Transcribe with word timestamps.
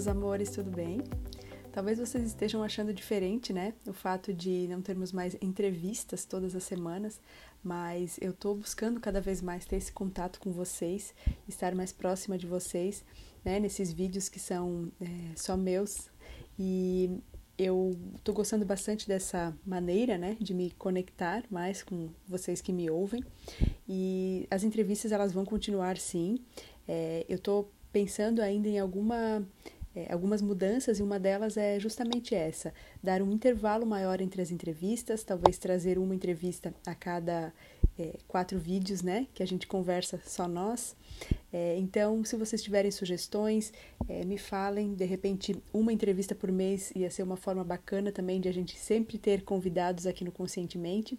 meus 0.00 0.08
amores, 0.08 0.48
tudo 0.48 0.70
bem? 0.70 1.02
Talvez 1.70 1.98
vocês 1.98 2.24
estejam 2.24 2.62
achando 2.62 2.94
diferente, 2.94 3.52
né? 3.52 3.74
O 3.86 3.92
fato 3.92 4.32
de 4.32 4.66
não 4.66 4.80
termos 4.80 5.12
mais 5.12 5.36
entrevistas 5.42 6.24
todas 6.24 6.56
as 6.56 6.62
semanas, 6.62 7.20
mas 7.62 8.16
eu 8.18 8.32
tô 8.32 8.54
buscando 8.54 8.98
cada 8.98 9.20
vez 9.20 9.42
mais 9.42 9.66
ter 9.66 9.76
esse 9.76 9.92
contato 9.92 10.40
com 10.40 10.52
vocês, 10.52 11.12
estar 11.46 11.74
mais 11.74 11.92
próxima 11.92 12.38
de 12.38 12.46
vocês, 12.46 13.04
né? 13.44 13.60
Nesses 13.60 13.92
vídeos 13.92 14.30
que 14.30 14.40
são 14.40 14.90
é, 14.98 15.06
só 15.36 15.54
meus. 15.54 16.08
E 16.58 17.20
eu 17.58 17.94
tô 18.24 18.32
gostando 18.32 18.64
bastante 18.64 19.06
dessa 19.06 19.54
maneira, 19.66 20.16
né? 20.16 20.34
De 20.40 20.54
me 20.54 20.70
conectar 20.70 21.44
mais 21.50 21.82
com 21.82 22.08
vocês 22.26 22.62
que 22.62 22.72
me 22.72 22.88
ouvem. 22.88 23.22
E 23.86 24.48
as 24.50 24.64
entrevistas, 24.64 25.12
elas 25.12 25.30
vão 25.30 25.44
continuar 25.44 25.98
sim. 25.98 26.38
É, 26.88 27.26
eu 27.28 27.38
tô 27.38 27.68
pensando 27.92 28.40
ainda 28.40 28.68
em 28.68 28.78
alguma 28.78 29.44
é, 29.94 30.12
algumas 30.12 30.40
mudanças 30.40 30.98
e 30.98 31.02
uma 31.02 31.18
delas 31.18 31.56
é 31.56 31.78
justamente 31.80 32.34
essa: 32.34 32.72
dar 33.02 33.22
um 33.22 33.32
intervalo 33.32 33.84
maior 33.84 34.20
entre 34.20 34.40
as 34.40 34.50
entrevistas, 34.50 35.24
talvez 35.24 35.58
trazer 35.58 35.98
uma 35.98 36.14
entrevista 36.14 36.72
a 36.86 36.94
cada 36.94 37.52
é, 37.98 38.16
quatro 38.28 38.58
vídeos, 38.58 39.02
né? 39.02 39.26
Que 39.34 39.42
a 39.42 39.46
gente 39.46 39.66
conversa 39.66 40.20
só 40.24 40.46
nós. 40.46 40.94
É, 41.52 41.76
então, 41.78 42.24
se 42.24 42.36
vocês 42.36 42.62
tiverem 42.62 42.90
sugestões, 42.90 43.72
é, 44.08 44.24
me 44.24 44.38
falem. 44.38 44.94
De 44.94 45.04
repente, 45.04 45.56
uma 45.72 45.92
entrevista 45.92 46.34
por 46.34 46.52
mês 46.52 46.92
ia 46.94 47.10
ser 47.10 47.24
uma 47.24 47.36
forma 47.36 47.64
bacana 47.64 48.12
também 48.12 48.40
de 48.40 48.48
a 48.48 48.52
gente 48.52 48.78
sempre 48.78 49.18
ter 49.18 49.42
convidados 49.42 50.06
aqui 50.06 50.24
no 50.24 50.30
Conscientemente, 50.30 51.18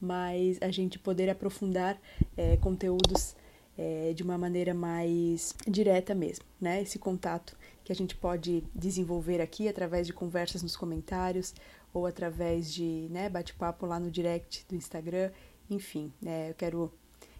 mas 0.00 0.58
a 0.62 0.70
gente 0.70 0.98
poder 0.98 1.28
aprofundar 1.28 2.00
é, 2.36 2.56
conteúdos 2.56 3.36
é, 3.76 4.12
de 4.12 4.22
uma 4.22 4.38
maneira 4.38 4.72
mais 4.72 5.54
direta 5.66 6.14
mesmo, 6.14 6.44
né? 6.60 6.82
Esse 6.82 6.98
contato 6.98 7.56
que 7.84 7.92
a 7.92 7.94
gente 7.94 8.16
pode 8.16 8.64
desenvolver 8.74 9.40
aqui 9.40 9.68
através 9.68 10.06
de 10.06 10.12
conversas 10.12 10.62
nos 10.62 10.76
comentários 10.76 11.54
ou 11.92 12.04
através 12.04 12.72
de 12.72 13.06
né, 13.10 13.28
bate-papo 13.28 13.86
lá 13.86 13.98
no 13.98 14.10
direct 14.10 14.66
do 14.68 14.74
Instagram, 14.74 15.30
enfim, 15.70 16.12
né, 16.20 16.50
eu 16.50 16.54
quero 16.54 16.92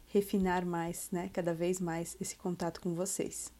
refinar 0.07 0.65
mais, 0.65 1.11
né, 1.11 1.29
cada 1.33 1.53
vez 1.53 1.81
mais 1.81 2.17
esse 2.21 2.37
contato 2.37 2.81
com 2.81 2.95
vocês. 2.95 3.53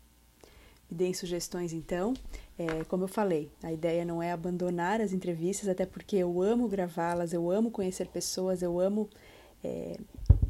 Me 0.91 0.97
deem 0.97 1.13
sugestões 1.13 1.73
então. 1.73 2.15
É, 2.57 2.85
como 2.85 3.05
eu 3.05 3.09
falei, 3.09 3.51
a 3.63 3.73
ideia 3.73 4.05
não 4.05 4.23
é 4.23 4.33
abandonar 4.33 5.01
as 5.01 5.13
entrevistas, 5.13 5.69
até 5.69 5.85
porque 5.85 6.17
eu 6.17 6.41
amo 6.41 6.69
gravá-las, 6.69 7.33
eu 7.33 7.51
amo 7.51 7.71
conhecer 7.71 8.07
pessoas, 8.07 8.63
eu 8.63 8.79
amo 8.81 9.11
é, 9.63 9.99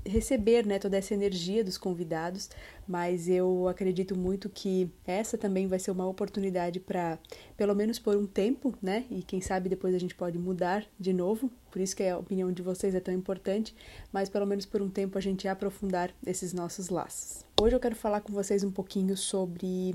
receber 0.06 0.64
né, 0.66 0.78
toda 0.78 0.96
essa 0.96 1.14
energia 1.14 1.62
dos 1.62 1.76
convidados, 1.76 2.48
mas 2.86 3.28
eu 3.28 3.68
acredito 3.68 4.16
muito 4.16 4.48
que 4.48 4.90
essa 5.06 5.36
também 5.36 5.66
vai 5.66 5.78
ser 5.78 5.90
uma 5.90 6.06
oportunidade 6.06 6.80
para, 6.80 7.18
pelo 7.56 7.74
menos 7.74 7.98
por 7.98 8.16
um 8.16 8.26
tempo, 8.26 8.74
né? 8.80 9.04
E 9.10 9.22
quem 9.22 9.40
sabe 9.40 9.68
depois 9.68 9.94
a 9.94 9.98
gente 9.98 10.14
pode 10.14 10.38
mudar 10.38 10.86
de 10.98 11.12
novo, 11.12 11.50
por 11.70 11.80
isso 11.80 11.96
que 11.96 12.04
a 12.04 12.18
opinião 12.18 12.50
de 12.52 12.62
vocês 12.62 12.94
é 12.94 13.00
tão 13.00 13.12
importante, 13.12 13.74
mas 14.12 14.28
pelo 14.28 14.46
menos 14.46 14.64
por 14.64 14.80
um 14.80 14.88
tempo 14.88 15.18
a 15.18 15.20
gente 15.20 15.46
aprofundar 15.48 16.14
esses 16.26 16.52
nossos 16.52 16.88
laços. 16.88 17.44
Hoje 17.60 17.74
eu 17.74 17.80
quero 17.80 17.96
falar 17.96 18.20
com 18.20 18.32
vocês 18.32 18.62
um 18.64 18.70
pouquinho 18.70 19.16
sobre 19.16 19.94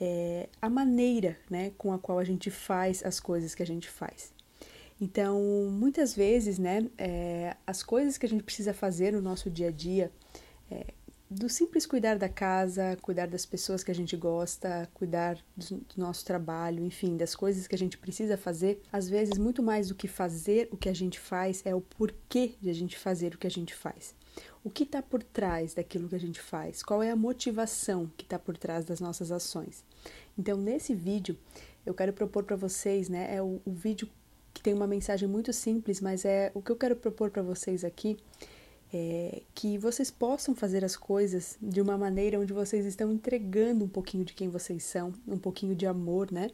é, 0.00 0.48
a 0.62 0.70
maneira 0.70 1.36
né, 1.50 1.72
com 1.76 1.92
a 1.92 1.98
qual 1.98 2.18
a 2.18 2.24
gente 2.24 2.50
faz 2.50 3.04
as 3.04 3.20
coisas 3.20 3.54
que 3.54 3.62
a 3.62 3.66
gente 3.66 3.88
faz. 3.88 4.32
Então, 5.00 5.40
muitas 5.70 6.14
vezes, 6.14 6.58
né, 6.58 6.86
é, 6.98 7.56
as 7.66 7.82
coisas 7.82 8.18
que 8.18 8.26
a 8.26 8.28
gente 8.28 8.42
precisa 8.42 8.74
fazer 8.74 9.12
no 9.12 9.22
nosso 9.22 9.48
dia 9.48 9.68
a 9.68 9.70
dia, 9.70 10.12
é, 10.70 10.92
do 11.30 11.48
simples 11.48 11.86
cuidar 11.86 12.18
da 12.18 12.28
casa, 12.28 12.98
cuidar 13.00 13.26
das 13.26 13.46
pessoas 13.46 13.84
que 13.84 13.90
a 13.90 13.94
gente 13.94 14.16
gosta, 14.16 14.90
cuidar 14.92 15.38
do, 15.56 15.76
do 15.76 15.94
nosso 15.96 16.24
trabalho, 16.24 16.84
enfim, 16.84 17.16
das 17.16 17.36
coisas 17.36 17.68
que 17.68 17.74
a 17.74 17.78
gente 17.78 17.96
precisa 17.96 18.36
fazer, 18.36 18.82
às 18.92 19.08
vezes, 19.08 19.38
muito 19.38 19.62
mais 19.62 19.88
do 19.88 19.94
que 19.94 20.08
fazer 20.08 20.68
o 20.72 20.76
que 20.76 20.88
a 20.88 20.92
gente 20.92 21.20
faz, 21.20 21.62
é 21.64 21.74
o 21.74 21.80
porquê 21.80 22.56
de 22.60 22.68
a 22.68 22.74
gente 22.74 22.98
fazer 22.98 23.34
o 23.34 23.38
que 23.38 23.46
a 23.46 23.50
gente 23.50 23.72
faz. 23.74 24.14
O 24.62 24.68
que 24.68 24.82
está 24.82 25.00
por 25.00 25.22
trás 25.22 25.72
daquilo 25.72 26.08
que 26.08 26.16
a 26.16 26.20
gente 26.20 26.40
faz? 26.40 26.82
Qual 26.82 27.02
é 27.02 27.10
a 27.10 27.16
motivação 27.16 28.10
que 28.16 28.24
está 28.24 28.38
por 28.38 28.56
trás 28.58 28.84
das 28.84 29.00
nossas 29.00 29.30
ações? 29.32 29.84
Então, 30.36 30.58
nesse 30.58 30.94
vídeo, 30.94 31.38
eu 31.86 31.94
quero 31.94 32.12
propor 32.12 32.42
para 32.44 32.56
vocês, 32.56 33.08
né, 33.08 33.34
é 33.34 33.40
o, 33.40 33.60
o 33.64 33.72
vídeo 33.72 34.08
que 34.60 34.64
tem 34.64 34.74
uma 34.74 34.86
mensagem 34.86 35.26
muito 35.26 35.54
simples, 35.54 36.02
mas 36.02 36.26
é 36.26 36.52
o 36.54 36.60
que 36.60 36.70
eu 36.70 36.76
quero 36.76 36.94
propor 36.94 37.30
para 37.30 37.42
vocês 37.42 37.82
aqui 37.82 38.18
é 38.92 39.42
que 39.54 39.78
vocês 39.78 40.10
possam 40.10 40.54
fazer 40.54 40.84
as 40.84 40.96
coisas 40.96 41.56
de 41.62 41.80
uma 41.80 41.96
maneira 41.96 42.38
onde 42.38 42.52
vocês 42.52 42.84
estão 42.84 43.10
entregando 43.10 43.84
um 43.84 43.88
pouquinho 43.88 44.24
de 44.24 44.34
quem 44.34 44.48
vocês 44.48 44.82
são, 44.82 45.12
um 45.26 45.38
pouquinho 45.38 45.74
de 45.74 45.86
amor, 45.86 46.30
né? 46.30 46.50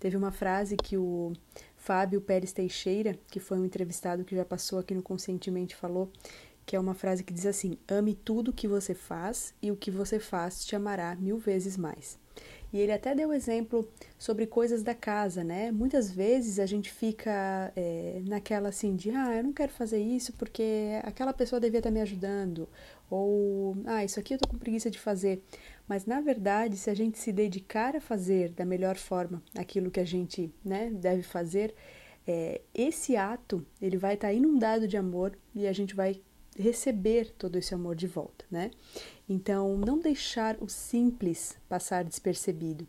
Teve 0.00 0.16
uma 0.16 0.32
frase 0.32 0.76
que 0.76 0.96
o 0.96 1.32
Fábio 1.76 2.20
Pérez 2.20 2.52
Teixeira, 2.52 3.16
que 3.30 3.38
foi 3.38 3.58
um 3.58 3.64
entrevistado 3.66 4.24
que 4.24 4.34
já 4.34 4.44
passou 4.44 4.78
aqui 4.78 4.94
no 4.94 5.02
Conscientemente, 5.02 5.76
falou, 5.76 6.10
que 6.66 6.74
é 6.74 6.80
uma 6.80 6.94
frase 6.94 7.22
que 7.22 7.34
diz 7.34 7.46
assim: 7.46 7.76
Ame 7.86 8.14
tudo 8.14 8.52
que 8.52 8.66
você 8.66 8.94
faz 8.94 9.54
e 9.62 9.70
o 9.70 9.76
que 9.76 9.90
você 9.90 10.18
faz 10.18 10.64
te 10.64 10.74
amará 10.74 11.14
mil 11.14 11.38
vezes 11.38 11.76
mais. 11.76 12.18
E 12.74 12.78
ele 12.78 12.90
até 12.90 13.14
deu 13.14 13.32
exemplo 13.32 13.88
sobre 14.18 14.48
coisas 14.48 14.82
da 14.82 14.96
casa, 14.96 15.44
né? 15.44 15.70
Muitas 15.70 16.10
vezes 16.10 16.58
a 16.58 16.66
gente 16.66 16.90
fica 16.90 17.72
é, 17.76 18.20
naquela 18.26 18.70
assim 18.70 18.96
de, 18.96 19.10
ah, 19.10 19.32
eu 19.36 19.44
não 19.44 19.52
quero 19.52 19.70
fazer 19.70 20.00
isso 20.00 20.32
porque 20.32 21.00
aquela 21.04 21.32
pessoa 21.32 21.60
devia 21.60 21.78
estar 21.78 21.92
me 21.92 22.00
ajudando, 22.00 22.68
ou, 23.08 23.76
ah, 23.86 24.04
isso 24.04 24.18
aqui 24.18 24.34
eu 24.34 24.38
tô 24.38 24.48
com 24.48 24.58
preguiça 24.58 24.90
de 24.90 24.98
fazer. 24.98 25.40
Mas 25.86 26.04
na 26.04 26.20
verdade, 26.20 26.76
se 26.76 26.90
a 26.90 26.94
gente 26.94 27.16
se 27.16 27.30
dedicar 27.30 27.94
a 27.94 28.00
fazer 28.00 28.48
da 28.48 28.64
melhor 28.64 28.96
forma 28.96 29.40
aquilo 29.56 29.88
que 29.88 30.00
a 30.00 30.04
gente, 30.04 30.52
né, 30.64 30.90
deve 30.90 31.22
fazer, 31.22 31.76
é, 32.26 32.60
esse 32.74 33.16
ato 33.16 33.64
ele 33.80 33.96
vai 33.96 34.14
estar 34.14 34.32
inundado 34.32 34.88
de 34.88 34.96
amor 34.96 35.38
e 35.54 35.68
a 35.68 35.72
gente 35.72 35.94
vai 35.94 36.20
receber 36.56 37.32
todo 37.36 37.56
esse 37.56 37.74
amor 37.74 37.96
de 37.96 38.06
volta, 38.06 38.44
né? 38.50 38.70
Então, 39.28 39.76
não 39.76 39.98
deixar 39.98 40.56
o 40.60 40.68
simples 40.68 41.56
passar 41.68 42.04
despercebido. 42.04 42.86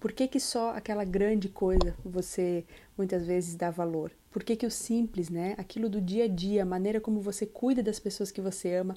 Por 0.00 0.12
que, 0.12 0.26
que 0.26 0.40
só 0.40 0.70
aquela 0.70 1.04
grande 1.04 1.48
coisa 1.48 1.94
você 2.04 2.64
muitas 2.96 3.24
vezes 3.24 3.54
dá 3.54 3.70
valor? 3.70 4.10
Por 4.30 4.42
que, 4.42 4.56
que 4.56 4.66
o 4.66 4.70
simples, 4.70 5.28
né? 5.28 5.54
Aquilo 5.58 5.88
do 5.88 6.00
dia 6.00 6.24
a 6.24 6.28
dia, 6.28 6.62
a 6.62 6.66
maneira 6.66 7.00
como 7.00 7.20
você 7.20 7.46
cuida 7.46 7.82
das 7.82 8.00
pessoas 8.00 8.30
que 8.30 8.40
você 8.40 8.74
ama, 8.74 8.96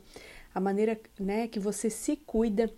a 0.53 0.59
maneira 0.59 0.99
né, 1.19 1.47
que 1.47 1.59
você 1.59 1.89
se 1.89 2.15
cuida, 2.15 2.73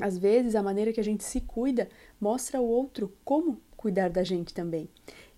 às 0.00 0.18
vezes 0.18 0.54
a 0.54 0.62
maneira 0.62 0.92
que 0.92 1.00
a 1.00 1.04
gente 1.04 1.24
se 1.24 1.40
cuida 1.40 1.88
mostra 2.20 2.58
ao 2.58 2.64
outro 2.64 3.12
como 3.24 3.60
cuidar 3.76 4.10
da 4.10 4.22
gente 4.22 4.52
também. 4.52 4.88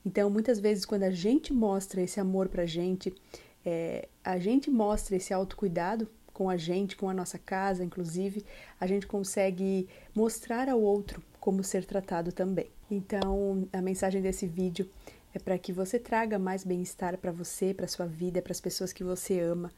Então, 0.05 0.31
muitas 0.31 0.59
vezes, 0.59 0.85
quando 0.85 1.03
a 1.03 1.11
gente 1.11 1.53
mostra 1.53 2.01
esse 2.01 2.19
amor 2.19 2.49
pra 2.49 2.67
gente, 2.67 3.15
é, 3.65 4.09
a 4.25 4.39
gente 4.39 4.71
mostra 4.71 5.17
esse 5.17 5.33
autocuidado 5.33 6.09
com 6.33 6.49
a 6.49 6.57
gente, 6.57 6.97
com 6.97 7.09
a 7.09 7.15
nossa 7.15 7.39
casa, 7.39 7.85
inclusive, 7.85 8.45
a 8.81 8.87
gente 8.87 9.07
consegue 9.07 9.89
mostrar 10.15 10.69
ao 10.69 10.81
outro 10.81 11.23
como 11.41 11.65
ser 11.65 11.85
tratado 11.85 12.31
também. 12.31 12.71
Então, 12.91 13.69
a 13.73 13.83
mensagem 13.83 14.23
desse 14.23 14.47
vídeo 14.47 14.89
é 15.35 15.39
para 15.39 15.59
que 15.59 15.73
você 15.73 15.99
traga 15.99 16.39
mais 16.39 16.65
bem-estar 16.65 17.19
para 17.19 17.33
você, 17.33 17.75
para 17.75 17.87
sua 17.87 18.07
vida, 18.07 18.41
para 18.41 18.53
as 18.53 18.61
pessoas 18.61 18.93
que 18.93 19.05
você 19.05 19.41
ama. 19.41 19.71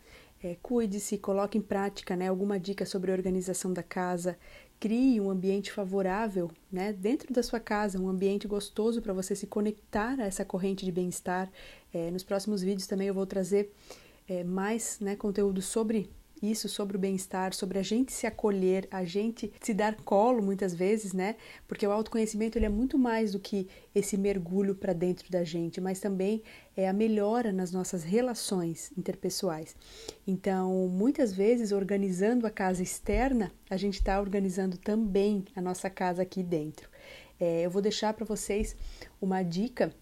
É, 0.43 0.57
Cuide-se, 0.63 1.19
coloque 1.19 1.59
em 1.59 1.63
prática 1.63 2.15
né, 2.17 2.29
alguma 2.29 2.59
dica 2.59 2.87
sobre 2.87 3.11
a 3.11 3.15
organização 3.15 3.73
da 3.73 3.83
casa, 3.83 4.39
crie 4.81 5.21
um 5.21 5.31
ambiente 5.31 5.71
favorável 5.71 6.51
né, 6.73 6.91
dentro 6.91 7.33
da 7.33 7.43
sua 7.43 7.61
casa, 7.61 8.01
um 8.01 8.09
ambiente 8.09 8.49
gostoso 8.49 9.03
para 9.03 9.13
você 9.13 9.37
se 9.37 9.47
conectar 9.47 10.19
a 10.19 10.25
essa 10.25 10.43
corrente 10.43 10.87
de 10.87 10.91
bem-estar. 10.91 11.53
É, 11.93 12.11
nos 12.11 12.25
próximos 12.25 12.63
vídeos 12.63 12.87
também 12.87 13.07
eu 13.07 13.15
vou 13.15 13.27
trazer 13.27 13.71
é, 14.27 14.43
mais 14.43 14.99
né, 14.99 15.15
conteúdo 15.15 15.61
sobre 15.61 16.09
isso 16.43 16.69
sobre 16.69 16.97
o 16.97 17.01
bem-estar, 17.01 17.53
sobre 17.55 17.79
a 17.79 17.83
gente 17.83 18.13
se 18.13 18.27
acolher, 18.27 18.89
a 18.91 19.05
gente 19.05 19.53
se 19.61 19.75
dar 19.75 19.97
colo 19.97 20.43
muitas 20.43 20.75
vezes, 20.75 21.13
né? 21.13 21.37
Porque 21.67 21.87
o 21.87 21.91
autoconhecimento 21.93 22.57
ele 22.59 22.67
é 22.67 22.71
muito 22.71 22.99
mais 22.99 23.33
do 23.33 23.39
que 23.39 23.69
esse 23.95 24.17
mergulho 24.17 24.75
para 24.75 24.93
dentro 24.93 25.31
da 25.31 25.45
gente, 25.45 25.81
mas 25.81 26.01
também 26.01 26.43
é 26.77 26.89
a 26.89 26.93
melhora 26.93 27.53
nas 27.53 27.73
nossas 27.73 28.03
relações 28.03 28.93
interpessoais. 28.97 29.77
Então, 30.27 30.89
muitas 30.89 31.33
vezes, 31.33 31.73
organizando 31.73 32.47
a 32.47 32.51
casa 32.51 32.83
externa, 32.83 33.53
a 33.69 33.77
gente 33.77 33.95
está 33.95 34.21
organizando 34.21 34.77
também 34.79 35.45
a 35.55 35.61
nossa 35.61 35.91
casa 35.91 36.23
aqui 36.23 36.43
dentro. 36.43 36.89
É, 37.39 37.63
eu 37.63 37.71
vou 37.71 37.81
deixar 37.81 38.13
para 38.13 38.25
vocês 38.25 38.77
uma 39.21 39.43
dica 39.43 39.95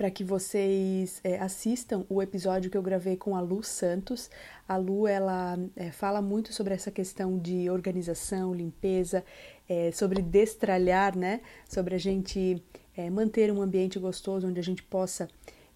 para 0.00 0.10
que 0.10 0.24
vocês 0.24 1.20
é, 1.22 1.38
assistam 1.38 2.06
o 2.08 2.22
episódio 2.22 2.70
que 2.70 2.76
eu 2.78 2.80
gravei 2.80 3.18
com 3.18 3.36
a 3.36 3.40
Lu 3.42 3.62
Santos. 3.62 4.30
A 4.66 4.74
Lu 4.78 5.06
ela 5.06 5.58
é, 5.76 5.90
fala 5.90 6.22
muito 6.22 6.54
sobre 6.54 6.72
essa 6.72 6.90
questão 6.90 7.38
de 7.38 7.68
organização, 7.68 8.54
limpeza, 8.54 9.22
é, 9.68 9.92
sobre 9.92 10.22
destralhar, 10.22 11.14
né? 11.14 11.42
Sobre 11.68 11.94
a 11.94 11.98
gente 11.98 12.64
é, 12.96 13.10
manter 13.10 13.52
um 13.52 13.60
ambiente 13.60 13.98
gostoso 13.98 14.48
onde 14.48 14.58
a 14.58 14.62
gente 14.62 14.82
possa 14.82 15.28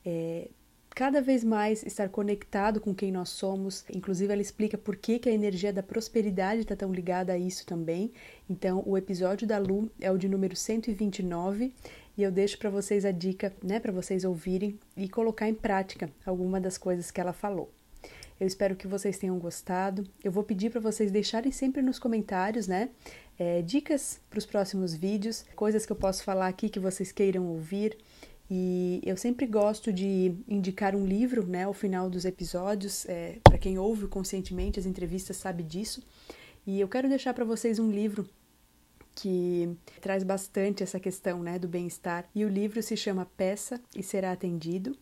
é, 0.07 0.49
cada 0.95 1.21
vez 1.21 1.43
mais 1.45 1.83
estar 1.83 2.09
conectado 2.09 2.81
com 2.81 2.95
quem 2.95 3.13
nós 3.13 3.29
somos. 3.29 3.85
Inclusive, 3.93 4.33
ela 4.33 4.41
explica 4.41 4.79
por 4.79 4.97
que, 4.97 5.19
que 5.19 5.29
a 5.29 5.33
energia 5.33 5.71
da 5.71 5.83
prosperidade 5.83 6.61
está 6.61 6.75
tão 6.75 6.95
ligada 6.95 7.35
a 7.35 7.39
isso 7.39 7.67
também. 7.67 8.11
Então, 8.49 8.83
o 8.87 8.97
episódio 8.97 9.47
da 9.47 9.59
Lu 9.59 9.91
é 10.01 10.11
o 10.11 10.17
de 10.17 10.31
número 10.31 10.57
129 10.57 11.75
e 12.17 12.23
eu 12.23 12.31
deixo 12.31 12.59
para 12.59 12.71
vocês 12.71 13.05
a 13.05 13.11
dica, 13.11 13.53
né, 13.63 13.81
para 13.81 13.93
vocês 13.93 14.25
ouvirem 14.25 14.79
e 14.97 15.09
colocar 15.09 15.49
em 15.49 15.55
prática 15.55 16.11
alguma 16.25 16.61
das 16.61 16.79
coisas 16.79 17.11
que 17.11 17.21
ela 17.21 17.33
falou. 17.33 17.73
Eu 18.39 18.47
espero 18.47 18.75
que 18.75 18.87
vocês 18.87 19.17
tenham 19.17 19.39
gostado. 19.39 20.07
Eu 20.23 20.33
vou 20.33 20.43
pedir 20.43 20.71
para 20.71 20.81
vocês 20.81 21.11
deixarem 21.11 21.53
sempre 21.53 21.81
nos 21.81 21.99
comentários, 21.99 22.67
né? 22.67 22.91
É, 23.39 23.63
dicas 23.63 24.21
para 24.29 24.39
os 24.39 24.47
próximos 24.47 24.95
vídeos, 24.95 25.45
coisas 25.55 25.87
que 25.87 25.93
eu 25.93 25.97
posso 25.97 26.25
falar 26.25 26.49
aqui 26.49 26.69
que 26.69 26.81
vocês 26.81 27.13
queiram 27.13 27.47
ouvir. 27.47 27.97
E 28.51 29.01
eu 29.05 29.17
sempre 29.17 29.47
gosto 29.47 29.93
de 29.93 30.35
indicar 30.49 30.95
um 30.95 31.07
livro, 31.07 31.47
né, 31.47 31.65
ao 31.65 31.73
final 31.73 32.11
dos 32.11 32.25
episódios. 32.25 33.07
É, 33.09 33.39
para 33.43 33.57
quem 33.57 33.79
ouve 33.79 34.09
conscientemente 34.09 34.79
as 34.81 34.87
entrevistas 34.87 35.37
sabe 35.37 35.63
disso. 35.63 36.03
E 36.67 36.81
eu 36.81 36.89
quero 36.89 37.09
deixar 37.09 37.35
para 37.35 37.45
vocês 37.45 37.79
um 37.79 37.91
livro 37.91 38.29
que 39.15 39.77
traz 40.01 40.23
bastante 40.25 40.83
essa 40.83 40.99
questão, 40.99 41.43
né, 41.43 41.59
do 41.59 41.69
bem-estar. 41.69 42.29
E 42.35 42.45
o 42.45 42.49
livro 42.49 42.83
se 42.83 42.97
chama 42.97 43.27
Peça 43.37 43.81
e 43.97 44.03
Será 44.03 44.33
Atendido. 44.33 44.97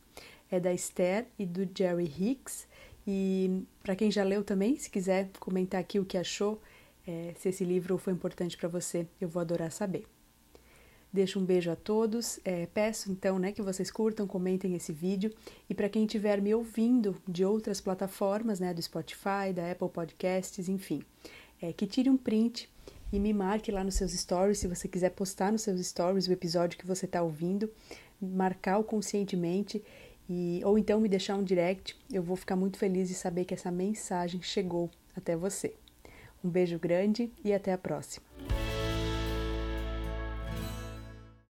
É 0.51 0.61
da 0.61 0.73
Esther 0.73 1.27
e 1.39 1.47
do 1.47 1.69
Jerry 1.75 2.05
Hicks. 2.05 2.67
E 3.07 3.63
para 3.83 3.97
quem 3.97 4.11
já 4.11 4.23
leu 4.23 4.45
também, 4.45 4.77
se 4.77 4.91
quiser 4.91 5.31
comentar 5.41 5.81
aqui 5.81 5.99
o 5.99 6.05
que 6.05 6.19
achou, 6.19 6.61
é, 7.07 7.35
se 7.39 7.49
esse 7.49 7.65
livro 7.65 7.97
foi 7.99 8.13
importante 8.13 8.57
para 8.57 8.69
você, 8.69 9.07
eu 9.21 9.29
vou 9.29 9.41
adorar 9.41 9.73
saber. 9.73 10.07
Deixo 11.13 11.39
um 11.39 11.45
beijo 11.45 11.71
a 11.71 11.77
todos. 11.77 12.39
É, 12.45 12.67
peço 12.67 13.11
então 13.11 13.39
né, 13.39 13.53
que 13.53 13.61
vocês 13.61 13.91
curtam, 13.91 14.27
comentem 14.27 14.75
esse 14.75 14.93
vídeo. 14.93 15.33
E 15.69 15.75
para 15.75 15.89
quem 15.89 16.05
estiver 16.05 16.41
me 16.41 16.55
ouvindo 16.55 17.21
de 17.27 17.45
outras 17.45 17.81
plataformas, 17.81 18.61
né, 18.61 18.73
do 18.73 18.81
Spotify, 18.81 19.53
da 19.55 19.71
Apple 19.71 19.89
Podcasts, 19.89 20.69
enfim, 20.69 21.03
é, 21.61 21.73
que 21.73 21.87
tire 21.87 22.09
um 22.09 22.17
print 22.17 22.71
e 23.13 23.21
me 23.21 23.33
marque 23.33 23.71
lá 23.71 23.85
nos 23.85 23.97
seus 23.97 24.13
stories, 24.13 24.59
se 24.59 24.67
você 24.67 24.89
quiser 24.89 25.11
postar 25.11 25.53
nos 25.53 25.63
seus 25.63 25.87
stories 25.87 26.27
o 26.27 26.33
episódio 26.33 26.79
que 26.79 26.87
você 26.87 27.05
está 27.05 27.23
ouvindo, 27.23 27.71
marcar 28.21 28.79
o 28.79 28.85
conscientemente 28.85 29.83
e, 30.29 30.63
ou 30.65 30.79
então 30.79 30.99
me 31.01 31.09
deixar 31.09 31.37
um 31.37 31.45
direct, 31.45 31.95
eu 32.11 32.23
vou 32.23 32.37
ficar 32.37 32.57
muito 32.57 32.79
feliz 32.79 33.09
de 33.09 33.15
saber 33.15 33.45
que 33.45 33.53
essa 33.53 33.71
mensagem 33.71 34.41
chegou 34.41 34.91
até 35.15 35.37
você. 35.37 35.75
Um 36.43 36.49
beijo 36.49 36.79
grande 36.79 37.31
e 37.45 37.53
até 37.53 37.73
a 37.73 37.79
próxima. 37.79 38.25